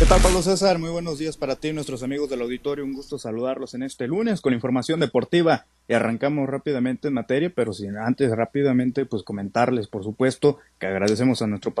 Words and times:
¿Qué 0.00 0.06
tal, 0.06 0.22
Pablo 0.22 0.40
César? 0.40 0.78
Muy 0.78 0.88
buenos 0.88 1.18
días 1.18 1.36
para 1.36 1.56
ti 1.56 1.68
y 1.68 1.72
nuestros 1.74 2.02
amigos 2.02 2.30
del 2.30 2.40
auditorio. 2.40 2.86
Un 2.86 2.94
gusto 2.94 3.18
saludarlos 3.18 3.74
en 3.74 3.82
este 3.82 4.06
lunes 4.06 4.40
con 4.40 4.54
información 4.54 4.98
deportiva. 4.98 5.66
Y 5.88 5.92
arrancamos 5.92 6.48
rápidamente 6.48 7.08
en 7.08 7.14
materia, 7.14 7.52
pero 7.54 7.74
sin 7.74 7.98
antes 7.98 8.34
rápidamente 8.34 9.04
pues 9.04 9.22
comentarles, 9.22 9.88
por 9.88 10.02
supuesto, 10.02 10.56
que 10.78 10.86
agradecemos 10.86 11.42
a 11.42 11.46
nuestro, 11.48 11.74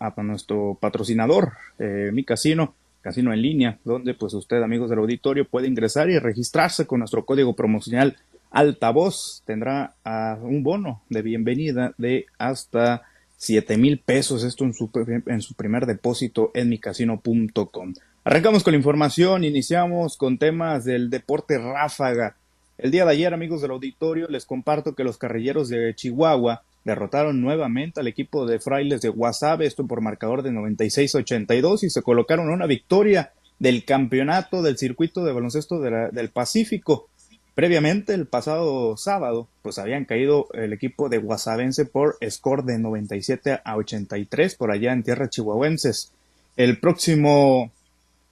a 0.00 0.22
nuestro 0.24 0.78
patrocinador, 0.80 1.52
eh, 1.78 2.10
mi 2.12 2.24
casino, 2.24 2.74
casino 3.02 3.32
en 3.32 3.40
línea, 3.40 3.78
donde 3.84 4.14
pues 4.14 4.34
usted, 4.34 4.60
amigos 4.64 4.90
del 4.90 4.98
auditorio, 4.98 5.44
puede 5.44 5.68
ingresar 5.68 6.10
y 6.10 6.18
registrarse 6.18 6.88
con 6.88 6.98
nuestro 6.98 7.24
código 7.24 7.54
promocional 7.54 8.16
altavoz. 8.50 9.44
Tendrá 9.46 9.94
uh, 10.04 10.44
un 10.44 10.64
bono 10.64 11.02
de 11.08 11.22
bienvenida 11.22 11.94
de 11.98 12.26
hasta 12.36 13.02
siete 13.40 13.78
mil 13.78 13.98
pesos, 13.98 14.44
esto 14.44 14.64
en 14.64 14.74
su, 14.74 14.90
en 15.26 15.40
su 15.40 15.54
primer 15.54 15.86
depósito 15.86 16.50
en 16.52 16.68
micasino.com. 16.68 17.94
Arrancamos 18.22 18.62
con 18.62 18.72
la 18.72 18.76
información, 18.76 19.44
iniciamos 19.44 20.18
con 20.18 20.36
temas 20.36 20.84
del 20.84 21.08
deporte 21.08 21.56
ráfaga. 21.56 22.36
El 22.76 22.90
día 22.90 23.06
de 23.06 23.12
ayer, 23.12 23.32
amigos 23.32 23.62
del 23.62 23.70
auditorio, 23.70 24.28
les 24.28 24.44
comparto 24.44 24.94
que 24.94 25.04
los 25.04 25.16
carrilleros 25.16 25.70
de 25.70 25.94
Chihuahua 25.94 26.64
derrotaron 26.84 27.40
nuevamente 27.40 28.00
al 28.00 28.08
equipo 28.08 28.44
de 28.44 28.60
frailes 28.60 29.00
de 29.00 29.08
Guasave, 29.08 29.64
esto 29.64 29.86
por 29.86 30.02
marcador 30.02 30.42
de 30.42 30.50
96-82 30.50 31.84
y 31.84 31.88
se 31.90 32.02
colocaron 32.02 32.50
una 32.50 32.66
victoria 32.66 33.32
del 33.58 33.86
campeonato 33.86 34.60
del 34.60 34.76
circuito 34.76 35.24
de 35.24 35.32
baloncesto 35.32 35.80
del 35.80 36.28
Pacífico. 36.28 37.08
Previamente, 37.54 38.14
el 38.14 38.26
pasado 38.26 38.96
sábado, 38.96 39.48
pues 39.62 39.78
habían 39.78 40.04
caído 40.04 40.48
el 40.54 40.72
equipo 40.72 41.08
de 41.08 41.18
Guasavense 41.18 41.84
por 41.84 42.16
score 42.28 42.64
de 42.64 42.78
97 42.78 43.60
a 43.64 43.76
83 43.76 44.54
por 44.54 44.70
allá 44.70 44.92
en 44.92 45.02
tierras 45.02 45.30
chihuahuenses. 45.30 46.12
El 46.56 46.78
próximo 46.78 47.70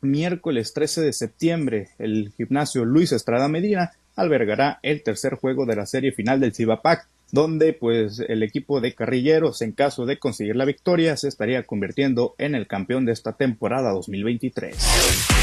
miércoles 0.00 0.72
13 0.72 1.02
de 1.02 1.12
septiembre, 1.12 1.88
el 1.98 2.32
gimnasio 2.36 2.84
Luis 2.84 3.12
Estrada 3.12 3.48
Medina 3.48 3.92
albergará 4.16 4.78
el 4.82 5.02
tercer 5.02 5.34
juego 5.34 5.66
de 5.66 5.76
la 5.76 5.86
serie 5.86 6.12
final 6.12 6.40
del 6.40 6.54
Cibapac, 6.54 7.06
donde 7.32 7.72
pues 7.72 8.20
el 8.20 8.42
equipo 8.42 8.80
de 8.80 8.94
carrilleros, 8.94 9.62
en 9.62 9.72
caso 9.72 10.06
de 10.06 10.18
conseguir 10.18 10.56
la 10.56 10.64
victoria, 10.64 11.16
se 11.16 11.28
estaría 11.28 11.64
convirtiendo 11.64 12.34
en 12.38 12.54
el 12.54 12.66
campeón 12.66 13.04
de 13.06 13.12
esta 13.12 13.32
temporada 13.32 13.90
2023. 13.92 15.39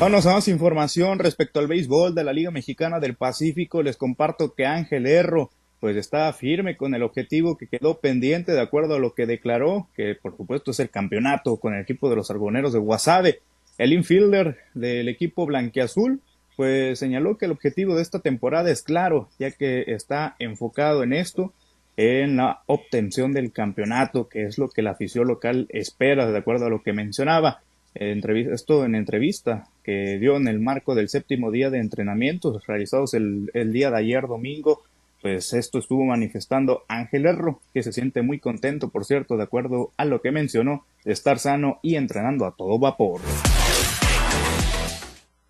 Vamos 0.00 0.26
a 0.26 0.32
más 0.34 0.46
información 0.46 1.18
respecto 1.18 1.58
al 1.58 1.66
béisbol 1.66 2.14
de 2.14 2.22
la 2.22 2.32
Liga 2.32 2.52
Mexicana 2.52 3.00
del 3.00 3.16
Pacífico. 3.16 3.82
Les 3.82 3.96
comparto 3.96 4.54
que 4.54 4.64
Ángel 4.64 5.06
Erro 5.06 5.50
pues 5.80 5.96
está 5.96 6.32
firme 6.32 6.76
con 6.76 6.94
el 6.94 7.02
objetivo 7.02 7.56
que 7.56 7.66
quedó 7.66 7.98
pendiente 7.98 8.52
de 8.52 8.60
acuerdo 8.60 8.94
a 8.94 9.00
lo 9.00 9.14
que 9.14 9.26
declaró, 9.26 9.88
que 9.96 10.14
por 10.14 10.36
supuesto 10.36 10.70
es 10.70 10.78
el 10.78 10.90
campeonato 10.90 11.56
con 11.56 11.74
el 11.74 11.82
equipo 11.82 12.08
de 12.08 12.14
los 12.14 12.30
argoneros 12.30 12.72
de 12.72 12.78
Guasave. 12.78 13.40
El 13.76 13.92
infielder 13.92 14.58
del 14.74 15.08
equipo 15.08 15.46
blanqueazul 15.46 16.20
pues 16.56 17.00
señaló 17.00 17.36
que 17.36 17.46
el 17.46 17.52
objetivo 17.52 17.96
de 17.96 18.02
esta 18.02 18.20
temporada 18.20 18.70
es 18.70 18.82
claro, 18.82 19.28
ya 19.38 19.50
que 19.50 19.82
está 19.88 20.36
enfocado 20.38 21.02
en 21.02 21.12
esto, 21.12 21.52
en 21.96 22.36
la 22.36 22.62
obtención 22.66 23.32
del 23.32 23.50
campeonato, 23.50 24.28
que 24.28 24.44
es 24.44 24.58
lo 24.58 24.68
que 24.68 24.82
la 24.82 24.92
afición 24.92 25.26
local 25.26 25.66
espera, 25.70 26.30
de 26.30 26.38
acuerdo 26.38 26.66
a 26.66 26.70
lo 26.70 26.82
que 26.82 26.92
mencionaba 26.92 27.62
esto 27.98 28.84
en 28.84 28.94
entrevista 28.94 29.68
que 29.82 30.18
dio 30.18 30.36
en 30.36 30.46
el 30.46 30.60
marco 30.60 30.94
del 30.94 31.08
séptimo 31.08 31.50
día 31.50 31.70
de 31.70 31.78
entrenamientos 31.78 32.66
realizados 32.66 33.14
el, 33.14 33.50
el 33.54 33.72
día 33.72 33.90
de 33.90 33.98
ayer 33.98 34.26
domingo, 34.26 34.82
pues 35.20 35.52
esto 35.52 35.78
estuvo 35.78 36.04
manifestando 36.04 36.84
Ángel 36.86 37.26
Erro, 37.26 37.60
que 37.74 37.82
se 37.82 37.92
siente 37.92 38.22
muy 38.22 38.38
contento, 38.38 38.88
por 38.88 39.04
cierto, 39.04 39.36
de 39.36 39.42
acuerdo 39.42 39.90
a 39.96 40.04
lo 40.04 40.20
que 40.20 40.30
mencionó, 40.30 40.84
de 41.04 41.12
estar 41.12 41.38
sano 41.38 41.80
y 41.82 41.96
entrenando 41.96 42.46
a 42.46 42.54
todo 42.54 42.78
vapor. 42.78 43.20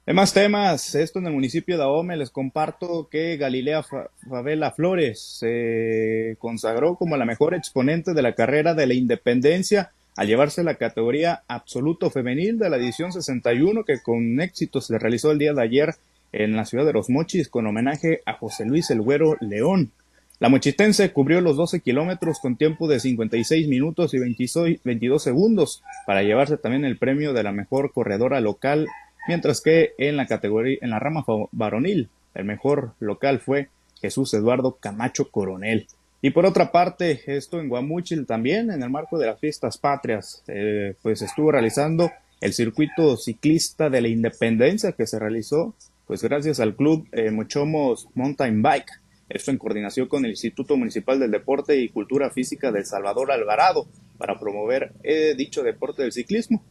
En 0.06 0.16
más 0.16 0.32
temas, 0.32 0.94
esto 0.94 1.18
en 1.18 1.26
el 1.26 1.34
municipio 1.34 1.76
de 1.76 1.82
Ahome 1.82 2.16
les 2.16 2.30
comparto 2.30 3.08
que 3.10 3.36
Galilea 3.36 3.82
Favela 4.26 4.70
Flores 4.70 5.20
se 5.20 6.36
consagró 6.38 6.96
como 6.96 7.18
la 7.18 7.26
mejor 7.26 7.52
exponente 7.52 8.14
de 8.14 8.22
la 8.22 8.34
carrera 8.34 8.72
de 8.72 8.86
la 8.86 8.94
independencia 8.94 9.92
al 10.18 10.26
llevarse 10.26 10.64
la 10.64 10.74
categoría 10.74 11.44
absoluto 11.46 12.10
femenil 12.10 12.58
de 12.58 12.68
la 12.68 12.76
edición 12.76 13.12
61 13.12 13.84
que 13.84 14.00
con 14.02 14.40
éxito 14.40 14.80
se 14.80 14.98
realizó 14.98 15.30
el 15.30 15.38
día 15.38 15.52
de 15.52 15.62
ayer 15.62 15.94
en 16.32 16.56
la 16.56 16.64
ciudad 16.64 16.84
de 16.84 16.92
Los 16.92 17.08
Mochis 17.08 17.48
con 17.48 17.68
homenaje 17.68 18.20
a 18.26 18.32
José 18.32 18.66
Luis 18.66 18.90
El 18.90 19.00
Güero 19.00 19.36
León. 19.38 19.92
La 20.40 20.48
mochitense 20.48 21.12
cubrió 21.12 21.40
los 21.40 21.56
12 21.56 21.78
kilómetros 21.82 22.40
con 22.40 22.56
tiempo 22.56 22.88
de 22.88 22.98
56 22.98 23.68
minutos 23.68 24.12
y 24.12 24.18
22 24.18 25.22
segundos 25.22 25.84
para 26.04 26.24
llevarse 26.24 26.56
también 26.56 26.84
el 26.84 26.98
premio 26.98 27.32
de 27.32 27.44
la 27.44 27.52
mejor 27.52 27.92
corredora 27.92 28.40
local, 28.40 28.88
mientras 29.28 29.60
que 29.60 29.92
en 29.98 30.16
la 30.16 30.26
categoría, 30.26 30.78
en 30.80 30.90
la 30.90 30.98
rama 30.98 31.24
varonil, 31.52 32.08
el 32.34 32.44
mejor 32.44 32.90
local 32.98 33.38
fue 33.38 33.68
Jesús 34.00 34.34
Eduardo 34.34 34.78
Camacho 34.80 35.30
Coronel. 35.30 35.86
Y 36.20 36.30
por 36.30 36.46
otra 36.46 36.72
parte, 36.72 37.22
esto 37.26 37.60
en 37.60 37.68
Guamúchil 37.68 38.26
también, 38.26 38.72
en 38.72 38.82
el 38.82 38.90
marco 38.90 39.18
de 39.18 39.26
las 39.26 39.38
fiestas 39.38 39.78
patrias, 39.78 40.42
eh, 40.48 40.94
pues 41.00 41.22
estuvo 41.22 41.52
realizando 41.52 42.10
el 42.40 42.52
circuito 42.52 43.16
ciclista 43.16 43.88
de 43.88 44.00
la 44.00 44.08
independencia 44.08 44.92
que 44.92 45.06
se 45.06 45.18
realizó, 45.18 45.74
pues 46.06 46.22
gracias 46.22 46.58
al 46.58 46.74
club 46.74 47.06
eh, 47.12 47.30
Mochomos 47.30 48.08
Mountain 48.14 48.62
Bike. 48.62 48.90
Esto 49.28 49.50
en 49.50 49.58
coordinación 49.58 50.08
con 50.08 50.24
el 50.24 50.32
Instituto 50.32 50.76
Municipal 50.76 51.20
del 51.20 51.30
Deporte 51.30 51.76
y 51.76 51.88
Cultura 51.88 52.30
Física 52.30 52.72
de 52.72 52.84
Salvador 52.84 53.30
Alvarado 53.30 53.86
para 54.16 54.40
promover 54.40 54.92
eh, 55.04 55.34
dicho 55.36 55.62
deporte 55.62 56.02
del 56.02 56.12
ciclismo. 56.12 56.64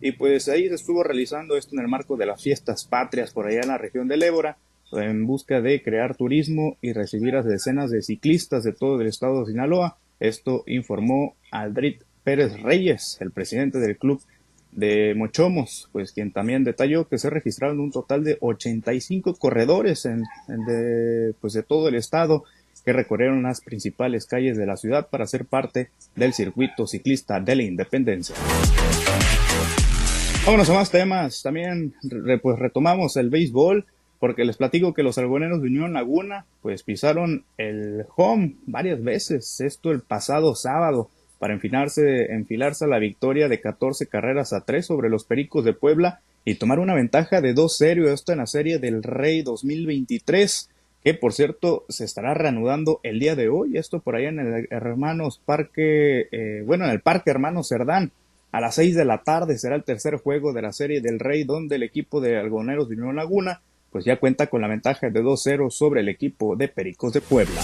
Y 0.00 0.12
pues 0.12 0.48
ahí 0.48 0.68
se 0.68 0.76
estuvo 0.76 1.02
realizando 1.02 1.56
esto 1.56 1.74
en 1.74 1.82
el 1.82 1.88
marco 1.88 2.16
de 2.16 2.26
las 2.26 2.42
fiestas 2.42 2.86
patrias 2.86 3.32
por 3.32 3.46
allá 3.46 3.60
en 3.60 3.68
la 3.68 3.78
región 3.78 4.08
del 4.08 4.22
Ébora 4.22 4.56
en 4.92 5.26
busca 5.26 5.60
de 5.60 5.82
crear 5.82 6.16
turismo 6.16 6.76
y 6.80 6.92
recibir 6.92 7.36
a 7.36 7.42
decenas 7.42 7.90
de 7.90 8.02
ciclistas 8.02 8.64
de 8.64 8.72
todo 8.72 9.00
el 9.00 9.06
estado 9.06 9.40
de 9.40 9.52
Sinaloa. 9.52 9.98
Esto 10.18 10.64
informó 10.66 11.34
Aldrit 11.50 12.02
Pérez 12.24 12.60
Reyes, 12.60 13.18
el 13.20 13.30
presidente 13.30 13.78
del 13.78 13.96
club 13.96 14.20
de 14.72 15.14
Mochomos, 15.16 15.88
pues 15.92 16.12
quien 16.12 16.32
también 16.32 16.64
detalló 16.64 17.08
que 17.08 17.18
se 17.18 17.30
registraron 17.30 17.80
un 17.80 17.90
total 17.90 18.22
de 18.22 18.38
85 18.40 19.34
corredores 19.34 20.06
en, 20.06 20.24
de, 20.48 21.34
pues 21.40 21.54
de 21.54 21.62
todo 21.62 21.88
el 21.88 21.94
estado 21.94 22.44
que 22.84 22.92
recorrieron 22.92 23.42
las 23.42 23.60
principales 23.60 24.26
calles 24.26 24.56
de 24.56 24.66
la 24.66 24.76
ciudad 24.76 25.08
para 25.08 25.26
ser 25.26 25.44
parte 25.44 25.90
del 26.14 26.32
circuito 26.32 26.86
ciclista 26.86 27.40
de 27.40 27.56
la 27.56 27.62
independencia. 27.62 28.34
Vámonos 30.46 30.70
a 30.70 30.74
más 30.74 30.90
temas. 30.90 31.42
También 31.42 31.94
pues 32.42 32.58
retomamos 32.58 33.16
el 33.16 33.28
béisbol 33.28 33.84
porque 34.20 34.44
les 34.44 34.58
platico 34.58 34.94
que 34.94 35.02
los 35.02 35.18
algoneros 35.18 35.62
de 35.62 35.68
Unión 35.68 35.94
Laguna 35.94 36.44
pues 36.62 36.82
pisaron 36.82 37.44
el 37.56 38.04
home 38.16 38.54
varias 38.66 39.02
veces, 39.02 39.60
esto 39.60 39.90
el 39.90 40.02
pasado 40.02 40.54
sábado, 40.54 41.10
para 41.38 41.54
enfilarse, 41.54 42.34
enfilarse 42.34 42.84
a 42.84 42.88
la 42.88 42.98
victoria 42.98 43.48
de 43.48 43.62
14 43.62 44.06
carreras 44.06 44.52
a 44.52 44.60
3 44.60 44.84
sobre 44.84 45.08
los 45.08 45.24
Pericos 45.24 45.64
de 45.64 45.72
Puebla 45.72 46.20
y 46.44 46.56
tomar 46.56 46.78
una 46.78 46.94
ventaja 46.94 47.40
de 47.40 47.54
2-0, 47.54 48.12
esto 48.12 48.32
en 48.32 48.38
la 48.38 48.46
serie 48.46 48.78
del 48.78 49.02
Rey 49.02 49.40
2023, 49.40 50.68
que 51.02 51.14
por 51.14 51.32
cierto 51.32 51.86
se 51.88 52.04
estará 52.04 52.34
reanudando 52.34 53.00
el 53.02 53.18
día 53.20 53.36
de 53.36 53.48
hoy, 53.48 53.78
esto 53.78 54.00
por 54.00 54.16
allá 54.16 54.28
en 54.28 54.38
el 54.38 54.68
Hermanos 54.70 55.40
Parque, 55.42 56.28
eh, 56.30 56.62
bueno, 56.66 56.84
en 56.84 56.90
el 56.90 57.00
Parque 57.00 57.30
Hermanos 57.30 57.68
Cerdán. 57.68 58.12
A 58.52 58.60
las 58.60 58.74
6 58.74 58.96
de 58.96 59.04
la 59.04 59.22
tarde 59.22 59.56
será 59.58 59.76
el 59.76 59.84
tercer 59.84 60.16
juego 60.16 60.52
de 60.52 60.60
la 60.60 60.72
serie 60.72 61.00
del 61.00 61.20
Rey, 61.20 61.44
donde 61.44 61.76
el 61.76 61.84
equipo 61.84 62.20
de 62.20 62.36
algoneros 62.36 62.88
de 62.88 62.96
Unión 62.96 63.16
Laguna 63.16 63.62
pues 63.90 64.04
ya 64.04 64.18
cuenta 64.18 64.48
con 64.48 64.60
la 64.60 64.68
ventaja 64.68 65.10
de 65.10 65.22
2-0 65.22 65.70
sobre 65.70 66.00
el 66.00 66.08
equipo 66.08 66.56
de 66.56 66.68
Pericos 66.68 67.12
de 67.12 67.20
Puebla. 67.20 67.60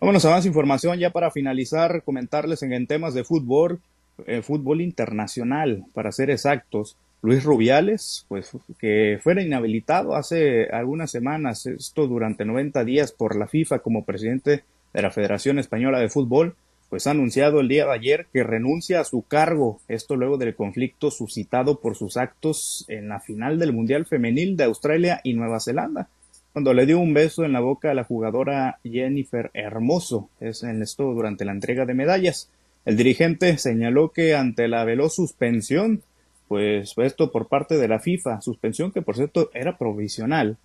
Vámonos 0.00 0.24
a 0.24 0.30
más 0.30 0.46
información 0.46 0.98
ya 0.98 1.10
para 1.10 1.30
finalizar, 1.30 2.02
comentarles 2.02 2.62
en, 2.62 2.86
temas 2.86 3.12
de 3.12 3.22
fútbol, 3.22 3.80
eh, 4.26 4.40
fútbol 4.42 4.80
internacional, 4.80 5.84
para 5.92 6.10
ser 6.10 6.30
exactos. 6.30 6.96
Luis 7.22 7.44
Rubiales, 7.44 8.24
pues 8.28 8.50
que 8.78 9.18
fuera 9.22 9.42
inhabilitado 9.42 10.16
hace 10.16 10.70
algunas 10.70 11.10
semanas, 11.10 11.66
esto 11.66 12.06
durante 12.06 12.46
90 12.46 12.82
días 12.84 13.12
por 13.12 13.36
la 13.36 13.46
FIFA 13.46 13.80
como 13.80 14.06
presidente 14.06 14.64
de 14.94 15.02
la 15.02 15.10
Federación 15.10 15.58
Española 15.58 15.98
de 15.98 16.08
Fútbol, 16.08 16.56
pues 16.90 17.06
ha 17.06 17.12
anunciado 17.12 17.60
el 17.60 17.68
día 17.68 17.86
de 17.86 17.92
ayer 17.92 18.26
que 18.32 18.42
renuncia 18.42 19.00
a 19.00 19.04
su 19.04 19.22
cargo, 19.22 19.80
esto 19.86 20.16
luego 20.16 20.36
del 20.38 20.56
conflicto 20.56 21.12
suscitado 21.12 21.80
por 21.80 21.96
sus 21.96 22.16
actos 22.16 22.84
en 22.88 23.08
la 23.08 23.20
final 23.20 23.60
del 23.60 23.72
Mundial 23.72 24.06
Femenil 24.06 24.56
de 24.56 24.64
Australia 24.64 25.20
y 25.22 25.34
Nueva 25.34 25.60
Zelanda, 25.60 26.08
cuando 26.52 26.74
le 26.74 26.86
dio 26.86 26.98
un 26.98 27.14
beso 27.14 27.44
en 27.44 27.52
la 27.52 27.60
boca 27.60 27.92
a 27.92 27.94
la 27.94 28.02
jugadora 28.02 28.80
Jennifer 28.82 29.52
Hermoso, 29.54 30.28
es 30.40 30.64
en 30.64 30.82
esto 30.82 31.04
durante 31.04 31.44
la 31.44 31.52
entrega 31.52 31.86
de 31.86 31.94
medallas. 31.94 32.50
El 32.84 32.96
dirigente 32.96 33.56
señaló 33.58 34.10
que 34.10 34.34
ante 34.34 34.66
la 34.66 34.84
veloz 34.84 35.14
suspensión, 35.14 36.02
pues 36.48 36.94
esto 36.96 37.30
por 37.30 37.46
parte 37.46 37.76
de 37.76 37.86
la 37.86 38.00
FIFA, 38.00 38.40
suspensión 38.40 38.90
que 38.90 39.00
por 39.00 39.14
cierto 39.14 39.50
era 39.54 39.78
provisional, 39.78 40.56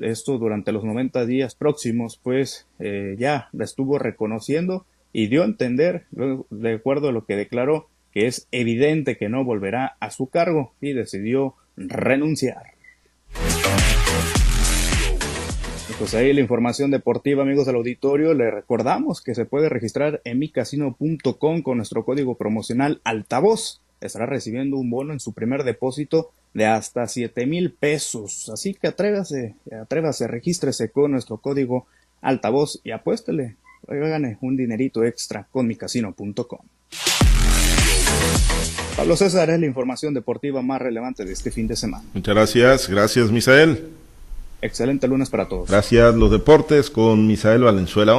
esto 0.00 0.38
durante 0.38 0.72
los 0.72 0.84
90 0.84 1.26
días 1.26 1.54
próximos, 1.54 2.18
pues 2.22 2.66
eh, 2.78 3.16
ya 3.18 3.50
la 3.52 3.64
estuvo 3.64 3.98
reconociendo 3.98 4.86
y 5.12 5.28
dio 5.28 5.42
a 5.42 5.46
entender, 5.46 6.04
de 6.10 6.72
acuerdo 6.72 7.08
a 7.08 7.12
lo 7.12 7.24
que 7.24 7.36
declaró, 7.36 7.88
que 8.12 8.26
es 8.26 8.48
evidente 8.52 9.16
que 9.16 9.28
no 9.28 9.44
volverá 9.44 9.96
a 10.00 10.10
su 10.10 10.28
cargo 10.28 10.72
y 10.80 10.92
decidió 10.92 11.54
renunciar. 11.76 12.78
Pues 15.98 16.14
ahí 16.14 16.32
la 16.32 16.40
información 16.40 16.92
deportiva, 16.92 17.42
amigos 17.42 17.66
del 17.66 17.74
auditorio. 17.74 18.32
Le 18.32 18.52
recordamos 18.52 19.20
que 19.20 19.34
se 19.34 19.46
puede 19.46 19.68
registrar 19.68 20.20
en 20.24 20.38
micasino.com 20.38 21.62
con 21.62 21.76
nuestro 21.76 22.04
código 22.04 22.36
promocional 22.36 23.00
altavoz. 23.02 23.80
Estará 24.00 24.24
recibiendo 24.24 24.76
un 24.76 24.90
bono 24.90 25.12
en 25.12 25.18
su 25.18 25.32
primer 25.32 25.64
depósito 25.64 26.30
de 26.54 26.66
hasta 26.66 27.08
7 27.08 27.46
mil 27.46 27.72
pesos. 27.72 28.48
Así 28.48 28.74
que 28.74 28.86
atrévase, 28.86 29.56
atrévase, 29.72 30.28
regístrese 30.28 30.90
con 30.90 31.10
nuestro 31.10 31.38
código 31.38 31.88
altavoz 32.20 32.80
y 32.84 32.92
apuéstele. 32.92 33.56
Gane 33.86 34.38
un 34.40 34.56
dinerito 34.56 35.04
extra 35.04 35.46
con 35.50 35.66
micasino.com. 35.66 36.60
Pablo 38.96 39.16
César 39.16 39.48
es 39.50 39.60
la 39.60 39.66
información 39.66 40.12
deportiva 40.12 40.60
más 40.60 40.82
relevante 40.82 41.24
de 41.24 41.32
este 41.32 41.52
fin 41.52 41.68
de 41.68 41.76
semana. 41.76 42.04
Muchas 42.14 42.34
gracias, 42.34 42.88
gracias 42.88 43.30
Misael. 43.30 43.90
Excelente 44.60 45.06
lunes 45.06 45.30
para 45.30 45.46
todos. 45.46 45.70
Gracias, 45.70 46.14
los 46.16 46.32
deportes 46.32 46.90
con 46.90 47.26
Misael 47.28 47.62
Valenzuela. 47.62 48.16